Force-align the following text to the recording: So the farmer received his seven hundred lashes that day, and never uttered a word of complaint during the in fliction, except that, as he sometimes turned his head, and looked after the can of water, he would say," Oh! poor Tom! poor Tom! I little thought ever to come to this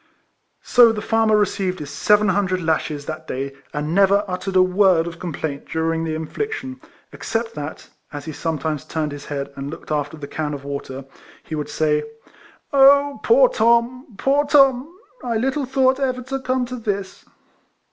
So 0.63 0.91
the 0.91 0.99
farmer 0.99 1.37
received 1.37 1.77
his 1.77 1.91
seven 1.91 2.29
hundred 2.29 2.59
lashes 2.59 3.05
that 3.05 3.27
day, 3.27 3.53
and 3.71 3.93
never 3.93 4.25
uttered 4.27 4.55
a 4.55 4.61
word 4.63 5.05
of 5.05 5.19
complaint 5.19 5.67
during 5.67 6.03
the 6.05 6.15
in 6.15 6.25
fliction, 6.25 6.81
except 7.13 7.53
that, 7.53 7.87
as 8.11 8.25
he 8.25 8.31
sometimes 8.31 8.83
turned 8.83 9.11
his 9.11 9.25
head, 9.25 9.53
and 9.55 9.69
looked 9.69 9.91
after 9.91 10.17
the 10.17 10.27
can 10.27 10.55
of 10.55 10.63
water, 10.63 11.05
he 11.43 11.53
would 11.53 11.69
say," 11.69 12.03
Oh! 12.73 13.19
poor 13.21 13.47
Tom! 13.47 14.15
poor 14.17 14.43
Tom! 14.43 14.91
I 15.23 15.37
little 15.37 15.65
thought 15.67 15.99
ever 15.99 16.23
to 16.23 16.39
come 16.39 16.65
to 16.65 16.77
this 16.77 17.23